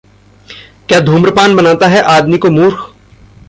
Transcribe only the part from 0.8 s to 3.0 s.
क्या धूम्रपान बनाता है आदमी को मूर्ख?